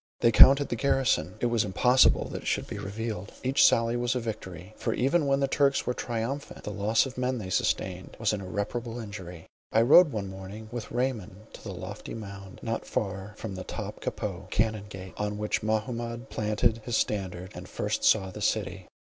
They 0.21 0.31
counted 0.31 0.69
the 0.69 0.75
garrison; 0.75 1.35
it 1.41 1.45
was 1.45 1.63
impossible 1.63 2.27
that 2.29 2.41
it 2.41 2.47
should 2.47 2.65
be 2.65 2.79
relieved; 2.79 3.33
each 3.43 3.63
sally 3.63 3.95
was 3.95 4.15
a 4.15 4.19
victory; 4.19 4.73
for, 4.75 4.95
even 4.95 5.27
when 5.27 5.41
the 5.41 5.47
Turks 5.47 5.85
were 5.85 5.93
triumphant, 5.93 6.63
the 6.63 6.71
loss 6.71 7.05
of 7.05 7.19
men 7.19 7.37
they 7.37 7.51
sustained 7.51 8.17
was 8.19 8.33
an 8.33 8.41
irreparable 8.41 8.97
injury. 8.97 9.45
I 9.71 9.83
rode 9.83 10.11
one 10.11 10.27
morning 10.27 10.69
with 10.71 10.89
Raymond 10.91 11.53
to 11.53 11.61
the 11.63 11.71
lofty 11.71 12.15
mound, 12.15 12.61
not 12.63 12.83
far 12.87 13.35
from 13.37 13.53
the 13.53 13.63
Top 13.63 13.99
Kapou, 14.01 14.49
(Cannon 14.49 14.87
gate), 14.89 15.13
on 15.17 15.37
which 15.37 15.61
Mahmoud 15.61 16.29
planted 16.31 16.81
his 16.83 16.97
standard, 16.97 17.51
and 17.53 17.69
first 17.69 18.03
saw 18.03 18.31
the 18.31 18.41
city. 18.41 18.87